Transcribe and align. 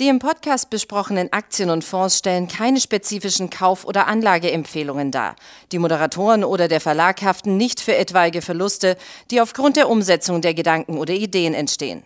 Die 0.00 0.08
im 0.08 0.18
Podcast 0.18 0.70
besprochenen 0.70 1.30
Aktien 1.30 1.68
und 1.68 1.84
Fonds 1.84 2.16
stellen 2.16 2.48
keine 2.48 2.80
spezifischen 2.80 3.50
Kauf- 3.50 3.84
oder 3.84 4.06
Anlageempfehlungen 4.06 5.10
dar. 5.10 5.36
Die 5.72 5.78
Moderatoren 5.78 6.42
oder 6.42 6.68
der 6.68 6.80
Verlag 6.80 7.20
haften 7.20 7.58
nicht 7.58 7.82
für 7.82 7.94
etwaige 7.94 8.40
Verluste, 8.40 8.96
die 9.30 9.42
aufgrund 9.42 9.76
der 9.76 9.90
Umsetzung 9.90 10.40
der 10.40 10.54
Gedanken 10.54 10.96
oder 10.96 11.12
Ideen 11.12 11.52
entstehen. 11.52 12.02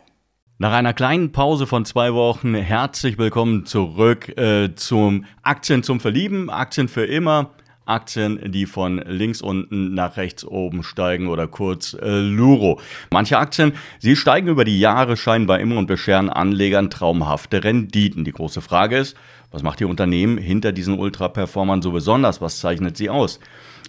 Nach 0.59 0.73
einer 0.73 0.93
kleinen 0.93 1.31
Pause 1.31 1.69
von 1.69 1.85
zwei 1.85 2.13
Wochen 2.15 2.57
herzlich 2.57 3.17
willkommen 3.17 3.65
zurück 3.65 4.29
äh, 4.37 4.75
zum 4.75 5.25
Aktien 5.43 5.85
zum 5.85 6.01
Verlieben, 6.01 6.51
Aktien 6.51 6.89
für 6.89 7.07
immer. 7.07 7.53
Aktien, 7.87 8.53
die 8.53 8.67
von 8.67 8.99
links 9.07 9.43
unten 9.43 9.95
nach 9.95 10.17
rechts 10.17 10.45
oben 10.45 10.83
steigen 10.83 11.29
oder 11.29 11.47
kurz 11.47 11.95
äh, 11.95 12.21
Luro. 12.21 12.81
Manche 13.11 13.39
Aktien, 13.39 13.73
sie 13.99 14.17
steigen 14.17 14.49
über 14.49 14.65
die 14.65 14.79
Jahre 14.79 15.17
scheinbar 15.17 15.61
immer 15.61 15.77
und 15.77 15.87
bescheren 15.87 16.31
Anlegern 16.31 16.91
traumhafte 16.91 17.63
Renditen. 17.65 18.25
Die 18.25 18.33
große 18.33 18.61
Frage 18.61 18.99
ist, 18.99 19.17
was 19.51 19.63
macht 19.63 19.81
die 19.81 19.85
Unternehmen 19.85 20.39
hinter 20.39 20.73
diesen 20.73 20.99
Ultra-Performern 20.99 21.83
so 21.83 21.93
besonders? 21.93 22.41
Was 22.41 22.59
zeichnet 22.59 22.97
sie 22.97 23.11
aus? 23.11 23.39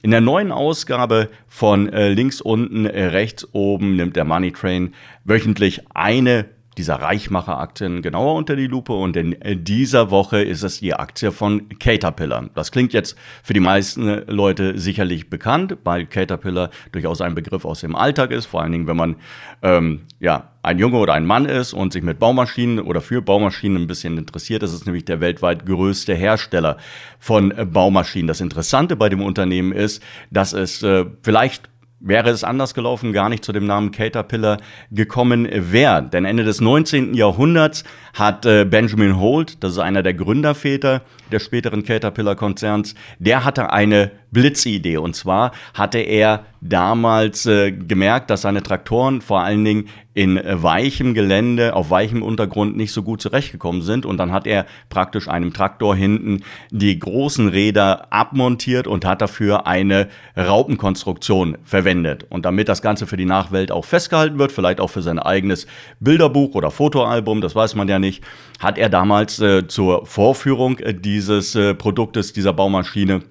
In 0.02 0.12
der 0.12 0.22
neuen 0.22 0.52
Ausgabe 0.52 1.30
von 1.48 1.92
äh, 1.92 2.10
links 2.10 2.42
unten, 2.42 2.86
äh, 2.86 3.06
rechts 3.06 3.48
oben 3.54 3.96
nimmt 3.96 4.16
der 4.16 4.26
Money 4.26 4.52
Train 4.52 4.94
wöchentlich 5.24 5.82
eine 5.94 6.46
dieser 6.78 6.96
Reichmacher-Aktien 6.96 8.02
genauer 8.02 8.36
unter 8.36 8.56
die 8.56 8.68
Lupe 8.68 8.94
und 8.94 9.16
in 9.16 9.36
dieser 9.64 10.12
Woche 10.12 10.42
ist 10.42 10.64
es 10.64 10.80
die 10.80 10.94
Aktie 10.94 11.32
von 11.32 11.70
Caterpillar. 11.80 12.50
Das 12.54 12.72
klingt 12.72 12.94
jetzt 12.94 13.18
für 13.44 13.54
die 13.54 13.60
meisten 13.60 14.24
Leute 14.28 14.78
sicherlich 14.78 15.30
bekannt, 15.30 15.78
weil 15.84 16.06
Caterpillar 16.06 16.70
durchaus 16.92 17.22
ein 17.22 17.36
Begriff 17.36 17.66
aus 17.66 17.82
dem 17.82 17.96
Alltag 17.96 18.32
ist, 18.32 18.46
vor 18.46 18.62
allen 18.62 18.72
Dingen, 18.72 18.88
wenn 18.88 18.98
man 18.98 19.16
ähm, 19.62 20.02
ja, 20.20 20.52
ein 20.64 20.80
Junge 20.80 20.98
oder 20.98 21.14
ein 21.14 21.26
Mann 21.26 21.46
ist 21.46 21.74
und 21.74 21.94
sich 21.94 22.04
mit 22.04 22.20
Baumaschinen 22.20 22.80
oder 22.80 23.00
für 23.00 23.22
Baumaschinen 23.22 23.84
ein 23.84 23.88
bisschen 23.88 24.18
interessiert. 24.18 24.64
Das 24.64 24.74
ist 24.74 24.86
nämlich 24.86 25.06
der 25.06 25.22
weltweit 25.22 25.66
größte 25.66 26.16
Hersteller 26.16 26.78
von 27.20 27.54
Baumaschinen. 27.72 28.28
Das 28.28 28.42
Interessante 28.42 28.96
bei 28.96 29.10
dem 29.10 29.22
Unternehmen 29.22 29.72
ist, 29.72 30.02
dass 30.32 30.54
es 30.54 30.82
äh, 30.82 31.06
vielleicht 31.22 31.70
wäre 32.00 32.30
es 32.30 32.44
anders 32.44 32.74
gelaufen, 32.74 33.14
gar 33.14 33.30
nicht 33.30 33.44
zu 33.44 33.52
dem 33.52 33.66
Namen 33.66 33.92
Caterpillar 33.92 34.58
gekommen 34.92 35.48
wäre. 35.52 36.04
Denn 36.04 36.26
Ende 36.26 36.44
des 36.44 36.62
19. 36.62 37.14
Jahrhunderts 37.14 37.84
hat 38.16 38.46
äh, 38.46 38.66
Benjamin 38.66 39.20
Holt, 39.20 39.64
das 39.64 39.74
ist 39.74 39.80
einer 39.80 40.02
der 40.02 40.14
Gründerväter 40.14 41.02
des 41.32 41.44
späteren 41.44 41.84
Caterpillar-Konzerns, 41.84 42.96
der 43.20 43.46
hatte 43.46 43.72
eine 43.72 44.12
Blitzidee. 44.32 44.98
Und 44.98 45.16
zwar 45.16 45.52
hatte 45.74 46.00
er 46.00 46.46
damals 46.62 47.46
äh, 47.46 47.72
gemerkt, 47.72 48.30
dass 48.30 48.42
seine 48.42 48.64
Traktoren 48.64 49.22
vor 49.22 49.42
allen 49.42 49.64
Dingen 49.64 49.88
in 50.14 50.40
weichem 50.46 51.14
Gelände, 51.14 51.76
auf 51.76 51.90
weichem 51.90 52.24
Untergrund 52.24 52.78
nicht 52.78 52.94
so 52.94 53.04
gut 53.04 53.22
zurechtgekommen 53.22 53.82
sind. 53.82 54.06
Und 54.06 54.18
dann 54.18 54.32
hat 54.32 54.48
er 54.48 54.66
praktisch 54.90 55.28
einem 55.28 55.52
Traktor 55.54 55.96
hinten 55.96 56.42
die 56.72 56.98
großen 56.98 57.50
Räder 57.50 58.14
abmontiert 58.14 58.88
und 58.88 59.04
hat 59.06 59.22
dafür 59.22 59.68
eine 59.68 60.08
Raupenkonstruktion 60.38 61.58
verwendet. 61.64 62.26
Und 62.30 62.46
damit 62.46 62.70
das 62.70 62.82
Ganze 62.82 63.08
für 63.08 63.18
die 63.18 63.26
Nachwelt 63.26 63.72
auch 63.72 63.84
festgehalten 63.84 64.40
wird, 64.40 64.54
vielleicht 64.54 64.80
auch 64.80 64.90
für 64.90 65.02
sein 65.02 65.20
eigenes 65.20 65.68
Bilderbuch 66.00 66.56
oder 66.56 66.72
Fotoalbum, 66.72 67.42
das 67.42 67.56
weiß 67.56 67.76
man 67.76 67.90
ja 67.90 68.00
nicht, 68.00 68.05
hat 68.60 68.78
er 68.78 68.90
damals 68.90 69.40
äh, 69.40 69.68
zur 69.68 70.06
Vorführung 70.06 70.80
äh, 70.80 70.94
dieses 70.94 71.56
äh, 71.56 71.74
Produktes, 71.74 72.34
dieser 72.34 72.54
Baumaschine, 72.54 73.22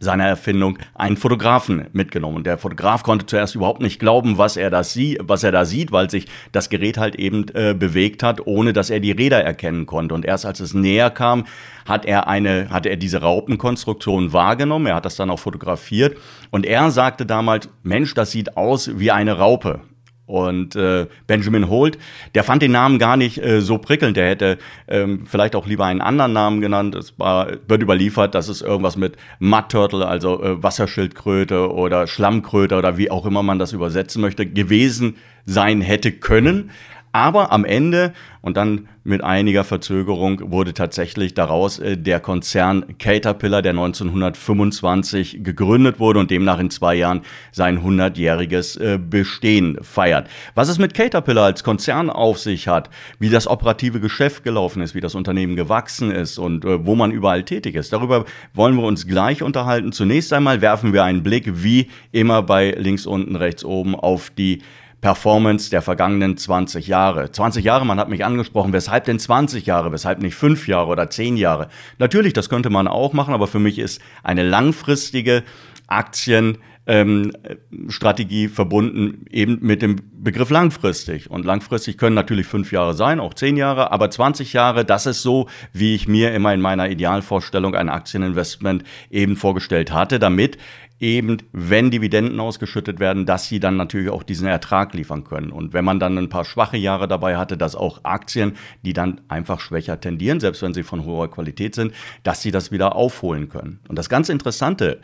seiner 0.00 0.26
Erfindung 0.26 0.78
einen 0.94 1.16
Fotografen 1.16 1.86
mitgenommen. 1.92 2.36
Und 2.36 2.46
der 2.46 2.58
Fotograf 2.58 3.02
konnte 3.02 3.26
zuerst 3.26 3.54
überhaupt 3.54 3.80
nicht 3.80 3.98
glauben, 3.98 4.38
was 4.38 4.56
er, 4.56 4.70
das 4.70 4.92
sie 4.92 5.18
was 5.20 5.42
er 5.42 5.52
da 5.52 5.64
sieht, 5.64 5.90
weil 5.90 6.10
sich 6.10 6.26
das 6.52 6.68
Gerät 6.68 6.98
halt 6.98 7.16
eben 7.16 7.46
äh, 7.54 7.74
bewegt 7.74 8.22
hat, 8.22 8.46
ohne 8.46 8.72
dass 8.72 8.90
er 8.90 9.00
die 9.00 9.12
Räder 9.12 9.42
erkennen 9.42 9.86
konnte. 9.86 10.14
Und 10.14 10.24
erst 10.24 10.46
als 10.46 10.60
es 10.60 10.74
näher 10.74 11.10
kam, 11.10 11.44
hat 11.86 12.04
er 12.04 12.28
eine, 12.28 12.68
hatte 12.70 12.88
er 12.88 12.96
diese 12.96 13.20
Raupenkonstruktion 13.20 14.32
wahrgenommen. 14.32 14.86
Er 14.86 14.96
hat 14.96 15.04
das 15.04 15.16
dann 15.16 15.30
auch 15.30 15.40
fotografiert. 15.40 16.16
Und 16.50 16.66
er 16.66 16.90
sagte 16.90 17.26
damals, 17.26 17.68
Mensch, 17.82 18.14
das 18.14 18.30
sieht 18.30 18.56
aus 18.56 18.98
wie 18.98 19.10
eine 19.10 19.38
Raupe. 19.38 19.80
Und 20.26 20.74
äh, 20.74 21.06
Benjamin 21.26 21.68
Holt, 21.68 21.98
der 22.34 22.44
fand 22.44 22.62
den 22.62 22.72
Namen 22.72 22.98
gar 22.98 23.18
nicht 23.18 23.42
äh, 23.42 23.60
so 23.60 23.76
prickelnd. 23.76 24.16
Der 24.16 24.26
hätte 24.26 24.58
ähm, 24.88 25.26
vielleicht 25.26 25.54
auch 25.54 25.66
lieber 25.66 25.84
einen 25.84 26.00
anderen 26.00 26.32
Namen 26.32 26.60
genannt. 26.62 26.94
Es 26.94 27.18
war, 27.18 27.48
wird 27.68 27.82
überliefert, 27.82 28.34
dass 28.34 28.48
es 28.48 28.62
irgendwas 28.62 28.96
mit 28.96 29.16
Mud 29.38 29.68
Turtle, 29.68 30.06
also 30.06 30.42
äh, 30.42 30.62
Wasserschildkröte 30.62 31.70
oder 31.70 32.06
Schlammkröte 32.06 32.76
oder 32.76 32.96
wie 32.96 33.10
auch 33.10 33.26
immer 33.26 33.42
man 33.42 33.58
das 33.58 33.72
übersetzen 33.72 34.22
möchte, 34.22 34.46
gewesen 34.46 35.16
sein 35.44 35.82
hätte 35.82 36.10
können. 36.10 36.70
Aber 37.14 37.52
am 37.52 37.64
Ende 37.64 38.12
und 38.40 38.56
dann 38.56 38.88
mit 39.04 39.22
einiger 39.22 39.62
Verzögerung 39.62 40.50
wurde 40.50 40.74
tatsächlich 40.74 41.32
daraus 41.32 41.78
äh, 41.78 41.96
der 41.96 42.18
Konzern 42.18 42.98
Caterpillar, 42.98 43.62
der 43.62 43.70
1925 43.70 45.44
gegründet 45.44 46.00
wurde 46.00 46.18
und 46.18 46.32
demnach 46.32 46.58
in 46.58 46.70
zwei 46.70 46.96
Jahren 46.96 47.20
sein 47.52 47.78
100-jähriges 47.84 48.80
äh, 48.80 48.98
Bestehen 48.98 49.78
feiert. 49.80 50.28
Was 50.56 50.68
es 50.68 50.80
mit 50.80 50.92
Caterpillar 50.92 51.44
als 51.44 51.62
Konzern 51.62 52.10
auf 52.10 52.40
sich 52.40 52.66
hat, 52.66 52.90
wie 53.20 53.30
das 53.30 53.46
operative 53.46 54.00
Geschäft 54.00 54.42
gelaufen 54.42 54.82
ist, 54.82 54.96
wie 54.96 55.00
das 55.00 55.14
Unternehmen 55.14 55.54
gewachsen 55.54 56.10
ist 56.10 56.38
und 56.38 56.64
äh, 56.64 56.84
wo 56.84 56.96
man 56.96 57.12
überall 57.12 57.44
tätig 57.44 57.76
ist, 57.76 57.92
darüber 57.92 58.24
wollen 58.54 58.74
wir 58.74 58.82
uns 58.82 59.06
gleich 59.06 59.40
unterhalten. 59.44 59.92
Zunächst 59.92 60.32
einmal 60.32 60.62
werfen 60.62 60.92
wir 60.92 61.04
einen 61.04 61.22
Blick, 61.22 61.62
wie 61.62 61.90
immer 62.10 62.42
bei 62.42 62.72
links 62.72 63.06
unten, 63.06 63.36
rechts 63.36 63.64
oben, 63.64 63.94
auf 63.94 64.30
die 64.30 64.62
Performance 65.04 65.68
der 65.68 65.82
vergangenen 65.82 66.38
20 66.38 66.86
Jahre. 66.86 67.30
20 67.30 67.62
Jahre, 67.62 67.84
man 67.84 68.00
hat 68.00 68.08
mich 68.08 68.24
angesprochen, 68.24 68.72
weshalb 68.72 69.04
denn 69.04 69.18
20 69.18 69.66
Jahre, 69.66 69.92
weshalb 69.92 70.22
nicht 70.22 70.34
5 70.34 70.66
Jahre 70.66 70.90
oder 70.90 71.10
10 71.10 71.36
Jahre? 71.36 71.68
Natürlich, 71.98 72.32
das 72.32 72.48
könnte 72.48 72.70
man 72.70 72.88
auch 72.88 73.12
machen, 73.12 73.34
aber 73.34 73.46
für 73.46 73.58
mich 73.58 73.78
ist 73.78 74.00
eine 74.22 74.42
langfristige 74.42 75.42
Aktienstrategie 75.88 78.44
ähm, 78.44 78.50
verbunden 78.50 79.26
eben 79.30 79.58
mit 79.60 79.82
dem 79.82 79.96
Begriff 80.14 80.48
langfristig. 80.48 81.30
Und 81.30 81.44
langfristig 81.44 81.98
können 81.98 82.14
natürlich 82.14 82.46
fünf 82.46 82.72
Jahre 82.72 82.94
sein, 82.94 83.20
auch 83.20 83.34
zehn 83.34 83.58
Jahre, 83.58 83.92
aber 83.92 84.10
20 84.10 84.54
Jahre, 84.54 84.86
das 84.86 85.04
ist 85.04 85.20
so, 85.20 85.50
wie 85.74 85.94
ich 85.94 86.08
mir 86.08 86.32
immer 86.32 86.54
in 86.54 86.62
meiner 86.62 86.88
Idealvorstellung 86.88 87.74
ein 87.74 87.90
Aktieninvestment 87.90 88.84
eben 89.10 89.36
vorgestellt 89.36 89.92
hatte, 89.92 90.18
damit 90.18 90.56
eben, 91.00 91.38
wenn 91.52 91.90
Dividenden 91.90 92.40
ausgeschüttet 92.40 93.00
werden, 93.00 93.26
dass 93.26 93.48
sie 93.48 93.60
dann 93.60 93.76
natürlich 93.76 94.10
auch 94.10 94.22
diesen 94.22 94.46
Ertrag 94.46 94.94
liefern 94.94 95.24
können. 95.24 95.50
Und 95.50 95.72
wenn 95.72 95.84
man 95.84 95.98
dann 95.98 96.16
ein 96.16 96.28
paar 96.28 96.44
schwache 96.44 96.76
Jahre 96.76 97.08
dabei 97.08 97.36
hatte, 97.36 97.56
dass 97.56 97.74
auch 97.74 98.00
Aktien, 98.04 98.56
die 98.82 98.92
dann 98.92 99.20
einfach 99.28 99.60
schwächer 99.60 100.00
tendieren, 100.00 100.40
selbst 100.40 100.62
wenn 100.62 100.74
sie 100.74 100.82
von 100.82 101.04
hoher 101.04 101.30
Qualität 101.30 101.74
sind, 101.74 101.92
dass 102.22 102.42
sie 102.42 102.50
das 102.50 102.70
wieder 102.70 102.94
aufholen 102.94 103.48
können. 103.48 103.80
Und 103.88 103.98
das 103.98 104.08
ganz 104.08 104.28
Interessante 104.28 105.00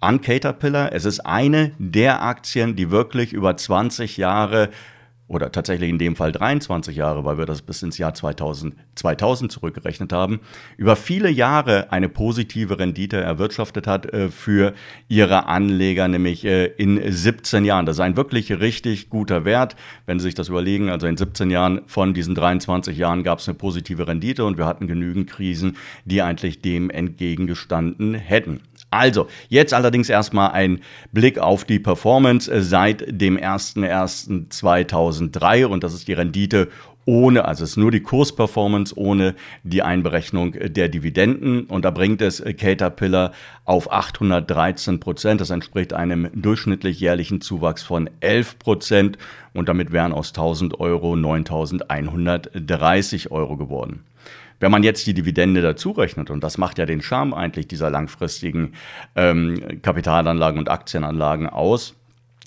an 0.00 0.20
Caterpillar, 0.20 0.92
es 0.92 1.04
ist 1.04 1.20
eine 1.20 1.72
der 1.78 2.22
Aktien, 2.22 2.74
die 2.74 2.90
wirklich 2.90 3.32
über 3.32 3.56
20 3.56 4.16
Jahre 4.16 4.70
oder 5.28 5.50
tatsächlich 5.50 5.88
in 5.88 5.98
dem 5.98 6.14
Fall 6.14 6.30
23 6.30 6.96
Jahre, 6.96 7.24
weil 7.24 7.38
wir 7.38 7.46
das 7.46 7.62
bis 7.62 7.82
ins 7.82 7.96
Jahr 7.96 8.12
2000, 8.12 8.74
2000 8.96 9.50
zurückgerechnet 9.50 10.12
haben, 10.12 10.40
über 10.76 10.94
viele 10.94 11.30
Jahre 11.30 11.90
eine 11.90 12.08
positive 12.08 12.78
Rendite 12.78 13.16
erwirtschaftet 13.18 13.86
hat 13.86 14.12
äh, 14.12 14.28
für 14.28 14.74
ihre 15.08 15.46
Anleger, 15.46 16.06
nämlich 16.08 16.44
äh, 16.44 16.66
in 16.66 17.00
17 17.10 17.64
Jahren. 17.64 17.86
Das 17.86 17.96
ist 17.96 18.00
ein 18.00 18.16
wirklich 18.16 18.52
richtig 18.60 19.08
guter 19.08 19.44
Wert, 19.44 19.74
wenn 20.06 20.18
Sie 20.18 20.24
sich 20.24 20.34
das 20.34 20.48
überlegen. 20.48 20.90
Also 20.90 21.06
in 21.06 21.16
17 21.16 21.50
Jahren 21.50 21.80
von 21.86 22.12
diesen 22.12 22.34
23 22.34 22.96
Jahren 22.96 23.22
gab 23.22 23.38
es 23.38 23.48
eine 23.48 23.56
positive 23.56 24.06
Rendite 24.06 24.44
und 24.44 24.58
wir 24.58 24.66
hatten 24.66 24.86
genügend 24.86 25.30
Krisen, 25.30 25.76
die 26.04 26.20
eigentlich 26.20 26.60
dem 26.60 26.90
entgegengestanden 26.90 28.14
hätten. 28.14 28.60
Also, 28.92 29.26
jetzt 29.48 29.72
allerdings 29.72 30.10
erstmal 30.10 30.52
ein 30.52 30.80
Blick 31.12 31.38
auf 31.38 31.64
die 31.64 31.78
Performance. 31.78 32.50
Seit 32.62 33.04
dem 33.08 33.38
01.01.2003 33.38 35.64
und 35.64 35.82
das 35.82 35.94
ist 35.94 36.08
die 36.08 36.12
Rendite 36.12 36.68
ohne, 37.04 37.44
also 37.44 37.64
es 37.64 37.70
ist 37.70 37.76
nur 37.76 37.90
die 37.90 38.00
Kursperformance 38.00 38.96
ohne 38.96 39.34
die 39.62 39.82
Einberechnung 39.82 40.52
der 40.52 40.88
Dividenden. 40.88 41.64
Und 41.64 41.84
da 41.84 41.90
bringt 41.90 42.22
es 42.22 42.42
Caterpillar 42.42 43.32
auf 43.64 43.92
813 43.92 45.00
Prozent. 45.00 45.40
Das 45.40 45.50
entspricht 45.50 45.92
einem 45.92 46.30
durchschnittlich 46.34 47.00
jährlichen 47.00 47.40
Zuwachs 47.40 47.82
von 47.82 48.08
11 48.20 48.58
Prozent. 48.58 49.18
Und 49.52 49.68
damit 49.68 49.92
wären 49.92 50.12
aus 50.12 50.28
1000 50.28 50.80
Euro 50.80 51.16
9130 51.16 53.30
Euro 53.30 53.56
geworden. 53.56 54.04
Wenn 54.60 54.70
man 54.70 54.84
jetzt 54.84 55.06
die 55.08 55.14
Dividende 55.14 55.60
dazu 55.60 55.90
rechnet, 55.90 56.30
und 56.30 56.44
das 56.44 56.56
macht 56.56 56.78
ja 56.78 56.86
den 56.86 57.02
Charme 57.02 57.34
eigentlich 57.34 57.66
dieser 57.66 57.90
langfristigen 57.90 58.74
ähm, 59.16 59.82
Kapitalanlagen 59.82 60.60
und 60.60 60.68
Aktienanlagen 60.68 61.48
aus, 61.48 61.96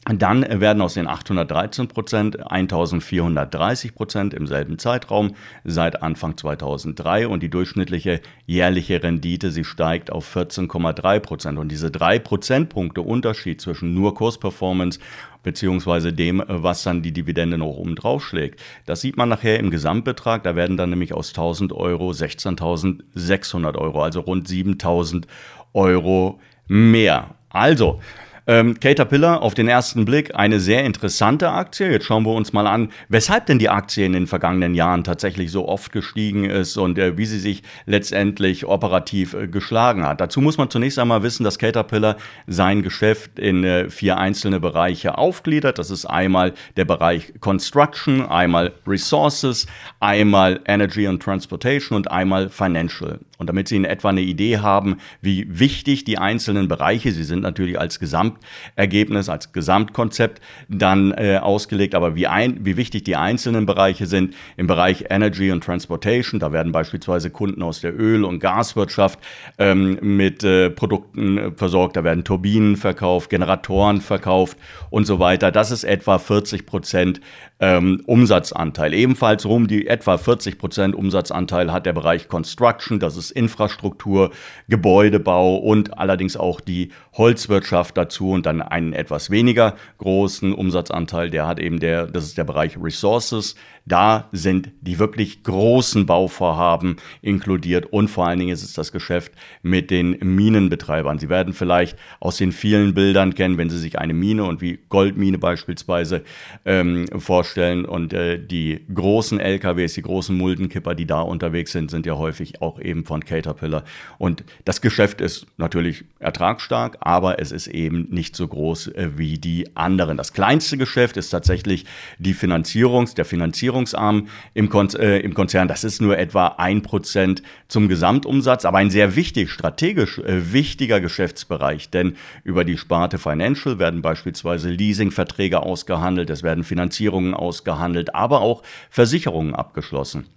Dann 0.07 0.45
werden 0.61 0.83
aus 0.83 0.93
den 0.93 1.07
813 1.07 1.87
Prozent 1.87 2.51
1430 2.51 3.95
Prozent 3.95 4.33
im 4.35 4.45
selben 4.45 4.77
Zeitraum 4.77 5.33
seit 5.63 6.03
Anfang 6.03 6.37
2003 6.37 7.27
und 7.27 7.41
die 7.41 7.49
durchschnittliche 7.49 8.21
jährliche 8.45 9.01
Rendite, 9.01 9.49
sie 9.49 9.63
steigt 9.63 10.11
auf 10.11 10.35
14,3 10.35 11.19
Prozent. 11.19 11.57
Und 11.57 11.69
diese 11.69 11.89
drei 11.89 12.19
Prozentpunkte 12.19 13.01
Unterschied 13.01 13.59
zwischen 13.59 13.95
nur 13.95 14.13
Kursperformance 14.13 14.99
beziehungsweise 15.41 16.13
dem, 16.13 16.43
was 16.47 16.83
dann 16.83 17.01
die 17.01 17.11
Dividende 17.11 17.57
noch 17.57 17.67
oben 17.67 17.95
drauf 17.95 18.23
schlägt. 18.23 18.61
Das 18.85 19.01
sieht 19.01 19.17
man 19.17 19.29
nachher 19.29 19.59
im 19.59 19.71
Gesamtbetrag. 19.71 20.43
Da 20.43 20.55
werden 20.55 20.77
dann 20.77 20.91
nämlich 20.91 21.13
aus 21.13 21.29
1000 21.29 21.73
Euro 21.73 22.11
16.600 22.11 23.75
Euro, 23.75 24.03
also 24.03 24.19
rund 24.19 24.47
7000 24.47 25.25
Euro 25.73 26.39
mehr. 26.67 27.35
Also, 27.49 28.01
ähm, 28.47 28.79
Caterpillar 28.79 29.41
auf 29.41 29.53
den 29.53 29.67
ersten 29.67 30.05
Blick 30.05 30.35
eine 30.35 30.59
sehr 30.59 30.83
interessante 30.83 31.49
Aktie. 31.49 31.91
Jetzt 31.91 32.05
schauen 32.05 32.25
wir 32.25 32.33
uns 32.33 32.53
mal 32.53 32.67
an, 32.67 32.91
weshalb 33.09 33.47
denn 33.47 33.59
die 33.59 33.69
Aktie 33.69 34.05
in 34.05 34.13
den 34.13 34.27
vergangenen 34.27 34.75
Jahren 34.75 35.03
tatsächlich 35.03 35.51
so 35.51 35.67
oft 35.67 35.91
gestiegen 35.91 36.45
ist 36.45 36.77
und 36.77 36.97
äh, 36.97 37.17
wie 37.17 37.25
sie 37.25 37.39
sich 37.39 37.63
letztendlich 37.85 38.65
operativ 38.65 39.33
äh, 39.33 39.47
geschlagen 39.47 40.05
hat. 40.05 40.21
Dazu 40.21 40.41
muss 40.41 40.57
man 40.57 40.69
zunächst 40.69 40.99
einmal 40.99 41.23
wissen, 41.23 41.43
dass 41.43 41.57
Caterpillar 41.57 42.17
sein 42.47 42.83
Geschäft 42.83 43.39
in 43.39 43.63
äh, 43.63 43.89
vier 43.89 44.17
einzelne 44.17 44.59
Bereiche 44.59 45.17
aufgliedert. 45.17 45.79
Das 45.79 45.89
ist 45.89 46.05
einmal 46.05 46.53
der 46.77 46.85
Bereich 46.85 47.33
Construction, 47.39 48.21
einmal 48.25 48.73
Resources, 48.85 49.65
einmal 49.99 50.59
Energy 50.67 51.07
and 51.07 51.21
Transportation 51.21 51.95
und 51.95 52.11
einmal 52.11 52.49
Financial. 52.49 53.19
Und 53.37 53.47
damit 53.47 53.67
Sie 53.67 53.75
in 53.75 53.85
etwa 53.85 54.09
eine 54.09 54.21
Idee 54.21 54.59
haben, 54.59 54.97
wie 55.21 55.45
wichtig 55.47 56.03
die 56.03 56.17
einzelnen 56.17 56.67
Bereiche, 56.67 57.11
sie 57.11 57.23
sind 57.23 57.41
natürlich 57.41 57.79
als 57.79 57.99
Gesamtergebnis, 57.99 59.29
als 59.29 59.51
Gesamtkonzept 59.51 60.41
dann 60.69 61.11
äh, 61.11 61.37
ausgelegt, 61.41 61.95
aber 61.95 62.15
wie, 62.15 62.27
ein, 62.27 62.65
wie 62.65 62.77
wichtig 62.77 63.03
die 63.03 63.15
einzelnen 63.15 63.65
Bereiche 63.65 64.05
sind. 64.05 64.35
Im 64.57 64.67
Bereich 64.67 65.05
Energy 65.09 65.51
und 65.51 65.63
Transportation, 65.63 66.39
da 66.39 66.51
werden 66.51 66.71
beispielsweise 66.71 67.29
Kunden 67.29 67.61
aus 67.61 67.81
der 67.81 67.97
Öl- 67.97 68.23
und 68.23 68.39
Gaswirtschaft 68.39 69.19
ähm, 69.57 69.97
mit 70.01 70.43
äh, 70.43 70.69
Produkten 70.69 71.37
äh, 71.37 71.51
versorgt, 71.51 71.95
da 71.95 72.03
werden 72.03 72.23
Turbinen 72.23 72.75
verkauft, 72.77 73.29
Generatoren 73.29 74.01
verkauft 74.01 74.57
und 74.89 75.05
so 75.05 75.19
weiter. 75.19 75.51
Das 75.51 75.71
ist 75.71 75.83
etwa 75.83 76.19
40 76.19 76.65
Prozent 76.65 77.21
ähm, 77.59 78.01
Umsatzanteil. 78.05 78.93
Ebenfalls 78.93 79.45
rum 79.45 79.67
die 79.67 79.87
etwa 79.87 80.17
40 80.17 80.57
Prozent 80.57 80.95
Umsatzanteil 80.95 81.71
hat 81.71 81.85
der 81.85 81.93
Bereich 81.93 82.27
Construction, 82.27 82.99
das 82.99 83.17
ist 83.17 83.24
Infrastruktur, 83.31 84.31
Gebäudebau 84.67 85.57
und 85.57 85.97
allerdings 85.97 86.37
auch 86.37 86.61
die 86.61 86.91
Holzwirtschaft 87.13 87.97
dazu 87.97 88.31
und 88.31 88.45
dann 88.45 88.61
einen 88.61 88.93
etwas 88.93 89.29
weniger 89.29 89.75
großen 89.97 90.53
Umsatzanteil, 90.53 91.29
der 91.29 91.47
hat 91.47 91.59
eben 91.59 91.79
der, 91.79 92.07
das 92.07 92.25
ist 92.25 92.37
der 92.37 92.43
Bereich 92.43 92.77
Resources. 92.81 93.55
Da 93.85 94.29
sind 94.31 94.71
die 94.81 94.97
wirklich 94.97 95.43
großen 95.43 96.07
Bauvorhaben 96.07 96.95
inkludiert 97.21 97.85
und 97.85 98.07
vor 98.07 98.25
allen 98.25 98.39
Dingen 98.39 98.51
ist 98.51 98.63
es 98.63 98.73
das 98.73 98.91
Geschäft 98.91 99.31
mit 99.61 99.91
den 99.91 100.17
Minenbetreibern. 100.21 101.19
Sie 101.19 101.29
werden 101.29 101.53
vielleicht 101.53 101.95
aus 102.19 102.37
den 102.37 102.51
vielen 102.51 102.95
Bildern 102.95 103.35
kennen, 103.35 103.59
wenn 103.59 103.69
Sie 103.69 103.77
sich 103.77 103.99
eine 103.99 104.15
Mine 104.15 104.45
und 104.45 104.59
wie 104.61 104.79
Goldmine 104.89 105.37
beispielsweise 105.37 106.23
ähm, 106.65 107.05
vorstellen 107.19 107.85
und 107.85 108.13
äh, 108.13 108.39
die 108.39 108.85
großen 108.91 109.39
LKWs, 109.39 109.93
die 109.93 110.01
großen 110.01 110.35
Muldenkipper, 110.35 110.95
die 110.95 111.05
da 111.05 111.21
unterwegs 111.21 111.71
sind, 111.71 111.91
sind 111.91 112.07
ja 112.07 112.15
häufig 112.15 112.61
auch 112.61 112.79
eben 112.79 113.05
von 113.05 113.23
Caterpillar. 113.23 113.83
Und 114.17 114.43
das 114.65 114.81
Geschäft 114.81 115.21
ist 115.21 115.45
natürlich 115.57 116.05
ertragsstark, 116.19 116.97
aber 117.01 117.39
es 117.39 117.51
ist 117.51 117.67
eben 117.67 118.07
nicht 118.09 118.35
so 118.35 118.47
groß 118.47 118.87
äh, 118.87 119.09
wie 119.15 119.37
die 119.37 119.75
anderen. 119.75 120.17
Das 120.17 120.33
kleinste 120.33 120.77
Geschäft 120.77 121.17
ist 121.17 121.29
tatsächlich 121.29 121.85
die 122.17 122.33
Finanzierungs, 122.33 123.13
der 123.13 123.25
Finanzierungsarm 123.75 124.27
im, 124.53 124.69
Kon 124.69 124.89
äh, 124.95 125.19
im 125.19 125.33
Konzern. 125.33 125.67
Das 125.67 125.83
ist 125.83 126.01
nur 126.01 126.17
etwa 126.17 126.47
ein 126.57 126.81
Prozent 126.81 127.43
zum 127.67 127.87
Gesamtumsatz, 127.87 128.65
aber 128.65 128.77
ein 128.77 128.89
sehr 128.89 129.15
wichtig, 129.15 129.51
strategisch 129.51 130.19
äh, 130.19 130.53
wichtiger 130.53 131.01
Geschäftsbereich, 131.01 131.89
denn 131.89 132.15
über 132.43 132.63
die 132.63 132.77
Sparte 132.77 133.17
Financial 133.17 133.79
werden 133.79 134.01
beispielsweise 134.01 134.69
Leasingverträge 134.69 135.61
ausgehandelt, 135.61 136.29
es 136.29 136.43
werden 136.43 136.63
Finanzierungen 136.63 137.33
ausgehandelt, 137.33 138.15
aber 138.15 138.41
auch 138.41 138.63
Versicherungen 138.89 139.55
abgeschlossen. 139.55 140.27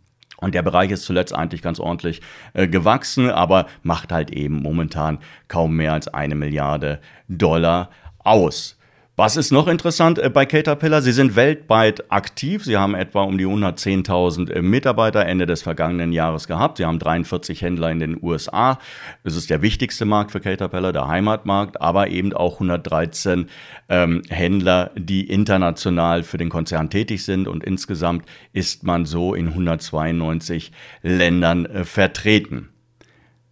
Und 0.40 0.55
der 0.55 0.62
Bereich 0.62 0.90
ist 0.90 1.05
zuletzt 1.05 1.35
eigentlich 1.35 1.62
ganz 1.62 1.81
ordentlich 1.81 2.20
äh, 2.55 2.69
gewachsen, 2.69 3.31
aber 3.31 3.67
macht 3.82 4.12
halt 4.12 4.31
eben 4.31 4.62
momentan 4.62 5.19
kaum 5.49 5.76
mehr 5.76 5.93
als 5.93 6.08
eine 6.08 6.37
Milliarde 6.37 7.00
Dollar 7.29 7.90
aus. 8.19 8.78
Was 9.19 9.37
ist 9.37 9.50
noch 9.50 9.67
interessant 9.67 10.20
äh, 10.20 10.31
bei 10.31 10.47
Caterpillar? 10.47 11.03
Sie 11.03 11.11
sind 11.11 11.35
weltweit 11.35 12.09
aktiv. 12.09 12.62
Sie 12.65 12.76
haben 12.76 12.94
etwa 12.94 13.23
um 13.23 13.37
die 13.37 13.49
110.000 13.49 14.53
äh, 14.53 14.62
Mitarbeiter 14.62 15.26
Ende 15.26 15.44
des 15.44 15.62
vergangenen 15.62 16.12
Jahres 16.12 16.47
gehabt. 16.47 16.76
Sie 16.76 16.85
haben 16.85 17.00
43 17.00 17.61
Händler 17.62 17.91
in 17.91 17.99
den 17.99 18.23
USA. 18.23 18.79
Das 19.25 19.35
ist 19.35 19.50
der 19.50 19.61
wichtigste 19.61 20.05
Markt 20.05 20.31
für 20.31 20.38
Caterpillar, 20.38 20.93
der 20.93 21.09
Heimatmarkt, 21.09 21.81
aber 21.81 22.06
eben 22.11 22.32
auch 22.32 22.61
113 22.61 23.49
ähm, 23.88 24.23
Händler, 24.29 24.93
die 24.94 25.29
international 25.29 26.23
für 26.23 26.38
den 26.38 26.49
Konzern 26.49 26.88
tätig 26.88 27.25
sind. 27.25 27.49
Und 27.49 27.64
insgesamt 27.64 28.25
ist 28.53 28.85
man 28.85 29.05
so 29.05 29.35
in 29.35 29.49
192 29.49 30.71
Ländern 31.03 31.67
äh, 31.67 31.82
vertreten. 31.82 32.69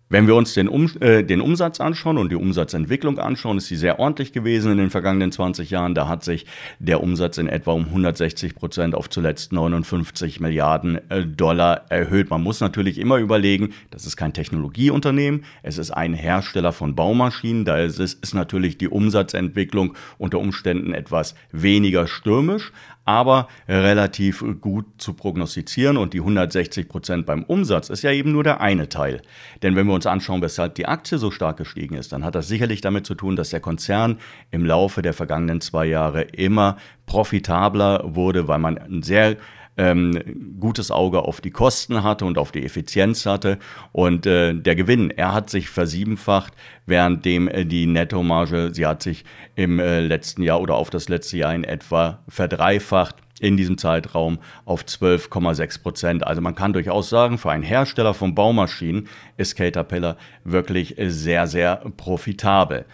Wenn 0.08 0.28
wir 0.28 0.36
uns 0.36 0.54
den, 0.54 0.68
um, 0.68 0.88
äh, 1.00 1.24
den 1.24 1.40
Umsatz 1.40 1.80
anschauen 1.80 2.16
und 2.16 2.30
die 2.30 2.36
Umsatzentwicklung 2.36 3.18
anschauen, 3.18 3.58
ist 3.58 3.66
sie 3.66 3.74
sehr 3.74 3.98
ordentlich 3.98 4.32
gewesen 4.32 4.70
in 4.70 4.78
den 4.78 4.90
vergangenen 4.90 5.32
20 5.32 5.70
Jahren. 5.70 5.96
Da 5.96 6.06
hat 6.06 6.22
sich 6.22 6.46
der 6.78 7.02
Umsatz 7.02 7.38
in 7.38 7.48
etwa 7.48 7.72
um 7.72 7.86
160 7.86 8.54
Prozent 8.54 8.94
auf 8.94 9.10
zuletzt 9.10 9.52
59 9.52 10.38
Milliarden 10.38 11.00
äh, 11.10 11.26
Dollar 11.26 11.86
erhöht. 11.88 12.30
Man 12.30 12.44
muss 12.44 12.60
natürlich 12.60 12.98
immer 12.98 13.16
überlegen, 13.16 13.74
das 13.90 14.06
ist 14.06 14.16
kein 14.16 14.32
Technologieunternehmen, 14.32 15.44
es 15.64 15.76
ist 15.76 15.90
ein 15.90 16.14
Hersteller 16.14 16.70
von 16.70 16.94
Baumaschinen. 16.94 17.64
Da 17.64 17.78
ist, 17.78 17.98
ist 17.98 18.34
natürlich 18.34 18.78
die 18.78 18.88
Umsatzentwicklung 18.88 19.94
unter 20.18 20.38
Umständen 20.38 20.94
etwas 20.94 21.34
weniger 21.50 22.06
stürmisch 22.06 22.70
aber 23.06 23.48
relativ 23.68 24.44
gut 24.60 24.84
zu 24.98 25.14
prognostizieren. 25.14 25.96
Und 25.96 26.12
die 26.12 26.18
160 26.18 26.88
Prozent 26.88 27.24
beim 27.24 27.44
Umsatz 27.44 27.88
ist 27.88 28.02
ja 28.02 28.10
eben 28.10 28.32
nur 28.32 28.44
der 28.44 28.60
eine 28.60 28.90
Teil. 28.90 29.22
Denn 29.62 29.76
wenn 29.76 29.86
wir 29.86 29.94
uns 29.94 30.06
anschauen, 30.06 30.42
weshalb 30.42 30.74
die 30.74 30.86
Aktie 30.86 31.16
so 31.16 31.30
stark 31.30 31.56
gestiegen 31.56 31.94
ist, 31.94 32.12
dann 32.12 32.24
hat 32.24 32.34
das 32.34 32.48
sicherlich 32.48 32.82
damit 32.82 33.06
zu 33.06 33.14
tun, 33.14 33.36
dass 33.36 33.50
der 33.50 33.60
Konzern 33.60 34.18
im 34.50 34.66
Laufe 34.66 35.00
der 35.00 35.14
vergangenen 35.14 35.62
zwei 35.62 35.86
Jahre 35.86 36.22
immer 36.22 36.76
profitabler 37.06 38.02
wurde, 38.04 38.48
weil 38.48 38.58
man 38.58 38.76
ein 38.76 39.02
sehr 39.02 39.36
ähm, 39.76 40.56
gutes 40.58 40.90
Auge 40.90 41.22
auf 41.22 41.40
die 41.40 41.50
Kosten 41.50 42.02
hatte 42.02 42.24
und 42.24 42.38
auf 42.38 42.52
die 42.52 42.64
Effizienz 42.64 43.26
hatte. 43.26 43.58
Und 43.92 44.26
äh, 44.26 44.54
der 44.54 44.74
Gewinn, 44.74 45.10
er 45.10 45.32
hat 45.32 45.50
sich 45.50 45.68
versiebenfacht, 45.68 46.54
währenddem 46.86 47.48
äh, 47.48 47.64
die 47.64 47.86
Nettomarge, 47.86 48.70
sie 48.72 48.86
hat 48.86 49.02
sich 49.02 49.24
im 49.54 49.78
äh, 49.78 50.00
letzten 50.00 50.42
Jahr 50.42 50.60
oder 50.60 50.74
auf 50.76 50.90
das 50.90 51.08
letzte 51.08 51.38
Jahr 51.38 51.54
in 51.54 51.64
etwa 51.64 52.20
verdreifacht 52.28 53.16
in 53.40 53.56
diesem 53.56 53.76
Zeitraum 53.76 54.38
auf 54.64 54.82
12,6 54.84 55.82
Prozent. 55.82 56.26
Also 56.26 56.40
man 56.40 56.54
kann 56.54 56.72
durchaus 56.72 57.10
sagen, 57.10 57.36
für 57.36 57.50
einen 57.50 57.62
Hersteller 57.62 58.14
von 58.14 58.34
Baumaschinen 58.34 59.08
ist 59.36 59.56
Caterpillar 59.56 60.16
wirklich 60.44 60.94
sehr, 60.98 61.46
sehr 61.46 61.76
profitabel. 61.96 62.86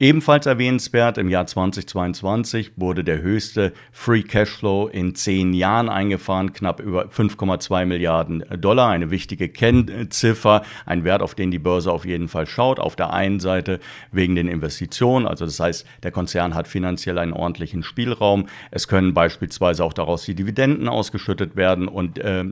Ebenfalls 0.00 0.46
erwähnenswert, 0.46 1.18
im 1.18 1.28
Jahr 1.28 1.48
2022 1.48 2.74
wurde 2.76 3.02
der 3.02 3.20
höchste 3.20 3.72
Free 3.90 4.22
Cashflow 4.22 4.86
in 4.86 5.16
zehn 5.16 5.52
Jahren 5.52 5.88
eingefahren, 5.88 6.52
knapp 6.52 6.78
über 6.78 7.06
5,2 7.06 7.84
Milliarden 7.84 8.44
Dollar. 8.60 8.90
Eine 8.90 9.10
wichtige 9.10 9.48
Kennziffer, 9.48 10.62
ein 10.86 11.02
Wert, 11.02 11.20
auf 11.20 11.34
den 11.34 11.50
die 11.50 11.58
Börse 11.58 11.90
auf 11.90 12.04
jeden 12.04 12.28
Fall 12.28 12.46
schaut. 12.46 12.78
Auf 12.78 12.94
der 12.94 13.12
einen 13.12 13.40
Seite 13.40 13.80
wegen 14.12 14.36
den 14.36 14.46
Investitionen, 14.46 15.26
also 15.26 15.44
das 15.44 15.58
heißt, 15.58 15.84
der 16.04 16.12
Konzern 16.12 16.54
hat 16.54 16.68
finanziell 16.68 17.18
einen 17.18 17.32
ordentlichen 17.32 17.82
Spielraum. 17.82 18.46
Es 18.70 18.86
können 18.86 19.14
beispielsweise 19.14 19.82
auch 19.82 19.94
daraus 19.94 20.24
die 20.24 20.36
Dividenden 20.36 20.86
ausgeschüttet 20.86 21.56
werden 21.56 21.88
und 21.88 22.20
äh, 22.20 22.44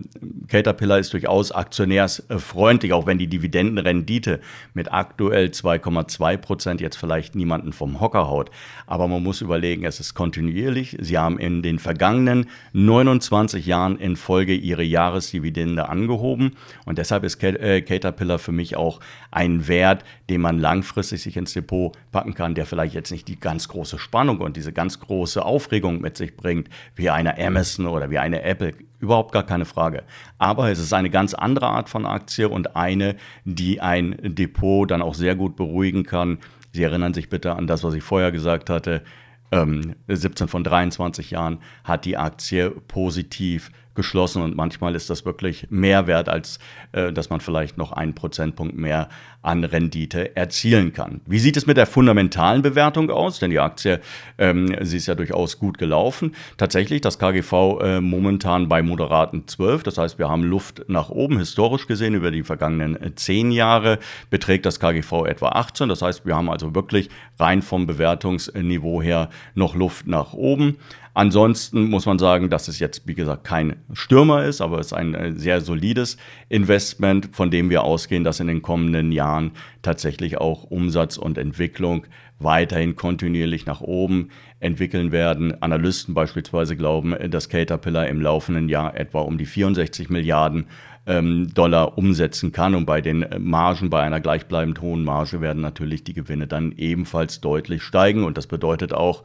Caterpillar 0.49 0.99
ist 0.99 1.13
durchaus 1.13 1.53
aktionärsfreundlich, 1.53 2.93
auch 2.93 3.07
wenn 3.07 3.19
die 3.19 3.29
Dividendenrendite 3.29 4.41
mit 4.75 4.93
aktuell 4.93 5.47
2,2 5.47 6.39
Prozent 6.39 6.81
jetzt 6.81 6.97
vielleicht 6.97 7.36
niemanden 7.37 7.73
vom 7.73 8.01
Hocker 8.01 8.29
haut. 8.29 8.51
Aber 8.87 9.07
man 9.07 9.23
muss 9.23 9.41
überlegen, 9.41 9.85
es 9.85 10.01
ist 10.01 10.15
kontinuierlich. 10.15 10.97
Sie 11.01 11.19
haben 11.19 11.39
in 11.39 11.63
den 11.63 11.79
vergangenen 11.79 12.47
29 12.73 13.67
Jahren 13.67 13.99
in 13.99 14.17
Folge 14.17 14.55
ihre 14.55 14.83
Jahresdividende 14.83 15.89
angehoben. 15.89 16.57
Und 16.85 16.99
deshalb 16.99 17.25
ist 17.25 17.43
äh, 17.43 17.83
Caterpillar 17.83 18.39
für 18.39 18.53
mich 18.53 18.77
auch 18.77 19.01
ein 19.31 19.69
Wert, 19.69 20.05
den 20.31 20.41
man 20.41 20.59
langfristig 20.59 21.23
sich 21.23 21.37
ins 21.37 21.53
Depot 21.53 21.97
packen 22.11 22.35
kann, 22.35 22.55
der 22.55 22.67
vielleicht 22.67 22.95
jetzt 22.95 23.13
nicht 23.13 23.29
die 23.29 23.39
ganz 23.39 23.69
große 23.69 23.99
Spannung 23.99 24.41
und 24.41 24.57
diese 24.57 24.73
ganz 24.73 25.01
große 25.01 25.45
Aufregung 25.45 26.01
mit 26.01 26.17
sich 26.17 26.37
bringt, 26.37 26.69
wie 26.95 27.11
eine 27.11 27.39
Amazon 27.39 27.87
oder 27.87 28.11
wie 28.11 28.19
eine 28.19 28.43
Apple. 28.43 28.75
Überhaupt 28.99 29.33
gar 29.33 29.45
keine 29.45 29.67
Frage. 29.67 30.05
Aber 30.39 30.71
es 30.71 30.79
ist 30.79 30.95
eine 30.95 31.11
ganz 31.11 31.35
andere 31.35 31.67
Art 31.67 31.91
von 31.91 32.07
Aktie 32.07 32.49
und 32.49 32.77
eine, 32.77 33.17
die 33.45 33.81
ein 33.81 34.17
Depot 34.23 34.91
dann 34.91 35.03
auch 35.03 35.15
sehr 35.15 35.37
gut 35.37 35.55
beruhigen 35.55 36.05
kann, 36.05 36.39
Sie 36.77 36.83
erinnern 36.83 37.15
sich 37.15 37.31
bitte 37.31 37.55
an 37.55 37.67
das, 37.67 37.85
was 37.85 37.95
ich 37.95 38.03
vorher 38.03 38.31
gesagt 38.31 38.69
hatte. 38.69 39.03
ähm, 39.51 39.95
17 40.09 40.47
von 40.47 40.63
23 40.63 41.31
Jahren 41.31 41.59
hat 41.85 42.05
die 42.05 42.17
Aktie 42.19 42.71
positiv 42.71 43.71
geschlossen 43.97 44.43
und 44.43 44.57
manchmal 44.57 44.95
ist 44.95 45.11
das 45.11 45.25
wirklich 45.25 45.67
mehr 45.71 46.07
wert, 46.07 46.29
als 46.29 46.59
äh, 46.93 47.13
dass 47.13 47.31
man 47.31 47.41
vielleicht 47.41 47.79
noch 47.79 47.93
einen 47.93 48.15
Prozentpunkt 48.15 48.77
mehr 48.77 49.09
an 49.43 49.65
Rendite 49.65 50.37
erzielen 50.37 50.93
kann. 50.93 51.21
Wie 51.25 51.39
sieht 51.39 51.57
es 51.57 51.67
mit 51.67 51.77
der 51.77 51.87
fundamentalen 51.87 52.63
Bewertung 52.63 53.11
aus? 53.11 53.39
Denn 53.39 53.51
die 53.51 53.61
Aktie, 53.61 54.01
ähm, 54.39 54.75
sie 54.81 54.97
ist 54.97 55.07
ja 55.07 55.15
durchaus 55.15 55.59
gut 55.59 55.79
gelaufen. 55.79 56.35
Tatsächlich 56.57 57.01
das 57.01 57.19
KGV 57.19 57.53
äh, 57.81 58.01
momentan 58.01 58.69
bei 58.69 58.83
moderaten 58.83 59.47
12, 59.47 59.85
das 59.85 59.99
heißt, 59.99 60.19
wir 60.19 60.29
haben 60.29 60.43
Luft 60.43 60.85
nach 60.89 61.11
oben. 61.11 61.39
Historisch 61.39 61.87
gesehen 61.87 62.15
über 62.15 62.33
die 62.33 62.43
vergangenen 62.43 63.01
äh, 63.01 63.15
zehn 63.15 63.53
Jahre 63.53 64.01
beträgt 64.31 64.67
das 64.67 64.81
KGV 64.81 65.27
etwa 65.27 65.51
18, 65.51 65.89
das 65.89 66.03
heißt, 66.03 66.27
wir 66.27 66.35
haben 66.35 66.51
also 66.51 66.75
wirklich 66.75 67.09
rein 67.39 67.63
vom 67.63 67.87
Bewertungsniveau 67.87 69.01
her 69.01 69.31
noch 69.55 69.77
Luft 69.77 70.09
nach 70.09 70.33
oben. 70.33 70.77
Ansonsten 71.17 71.89
muss 71.89 72.05
man 72.05 72.19
sagen, 72.19 72.51
dass 72.51 72.69
es 72.69 72.79
jetzt, 72.79 73.07
wie 73.07 73.15
gesagt, 73.15 73.45
kein 73.45 73.77
Stürmer 73.93 74.45
ist, 74.45 74.61
aber 74.61 74.79
es 74.81 74.87
ist 74.87 74.93
ein 74.93 75.15
äh, 75.15 75.33
sehr 75.33 75.61
solides 75.61 76.17
Investment, 76.49 77.31
von 77.33 77.51
dem 77.51 77.71
wir 77.71 77.83
ausgehen, 77.83 78.25
dass 78.25 78.41
in 78.41 78.49
den 78.49 78.63
kommenden 78.63 79.13
Jahren 79.13 79.53
tatsächlich 79.83 80.39
auch 80.39 80.65
Umsatz 80.65 81.17
und 81.17 81.39
Entwicklung 81.39 82.07
weiterhin 82.39 82.97
kontinuierlich 82.97 83.67
nach 83.67 83.81
oben 83.81 84.31
entwickeln 84.61 85.13
werden. 85.13 85.63
Analysten 85.63 86.15
beispielsweise 86.15 86.77
glauben, 86.77 87.15
dass 87.31 87.49
Caterpillar 87.49 88.09
im 88.09 88.21
laufenden 88.21 88.69
Jahr 88.69 88.97
etwa 88.97 89.21
um 89.21 89.39
die 89.39 89.47
64 89.47 90.11
Milliarden 90.11 90.67
ähm, 91.07 91.53
Dollar 91.55 91.97
umsetzen 91.97 92.53
kann. 92.53 92.75
Und 92.75 92.85
bei 92.85 93.01
den 93.01 93.25
Margen, 93.39 93.91
bei 93.91 94.03
einer 94.03 94.21
gleichbleibend 94.21 94.81
hohen 94.81 95.05
Marge 95.05 95.41
werden 95.41 95.63
natürlich 95.63 96.05
die 96.05 96.15
Gewinne 96.15 96.47
dann 96.47 96.73
ebenfalls 96.73 97.41
deutlich 97.41 97.83
steigen. 97.83 98.25
Und 98.25 98.37
das 98.37 98.47
bedeutet 98.47 98.93
auch, 98.93 99.23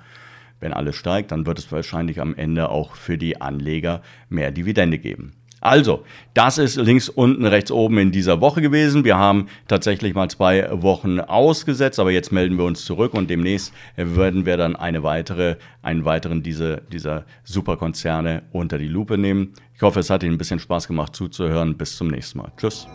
wenn 0.61 0.73
alles 0.73 0.95
steigt, 0.95 1.31
dann 1.33 1.45
wird 1.45 1.59
es 1.59 1.71
wahrscheinlich 1.71 2.21
am 2.21 2.33
Ende 2.35 2.69
auch 2.69 2.95
für 2.95 3.17
die 3.17 3.41
Anleger 3.41 4.01
mehr 4.29 4.51
Dividende 4.51 4.97
geben. 4.97 5.33
Also, 5.61 6.03
das 6.33 6.57
ist 6.57 6.75
links 6.77 7.07
unten, 7.07 7.45
rechts 7.45 7.71
oben 7.71 7.99
in 7.99 8.11
dieser 8.11 8.41
Woche 8.41 8.63
gewesen. 8.63 9.03
Wir 9.03 9.17
haben 9.17 9.45
tatsächlich 9.67 10.15
mal 10.15 10.27
zwei 10.27 10.67
Wochen 10.81 11.19
ausgesetzt, 11.19 11.99
aber 11.99 12.09
jetzt 12.09 12.31
melden 12.31 12.57
wir 12.57 12.65
uns 12.65 12.83
zurück 12.83 13.13
und 13.13 13.29
demnächst 13.29 13.71
werden 13.95 14.47
wir 14.47 14.57
dann 14.57 14.75
eine 14.75 15.03
weitere, 15.03 15.57
einen 15.83 16.03
weiteren 16.03 16.41
diese, 16.41 16.81
dieser 16.91 17.25
Superkonzerne 17.43 18.41
unter 18.51 18.79
die 18.79 18.87
Lupe 18.87 19.19
nehmen. 19.19 19.53
Ich 19.75 19.83
hoffe, 19.83 19.99
es 19.99 20.09
hat 20.09 20.23
Ihnen 20.23 20.33
ein 20.33 20.39
bisschen 20.39 20.59
Spaß 20.59 20.87
gemacht 20.87 21.15
zuzuhören. 21.15 21.77
Bis 21.77 21.95
zum 21.95 22.07
nächsten 22.07 22.39
Mal. 22.39 22.51
Tschüss. 22.57 22.87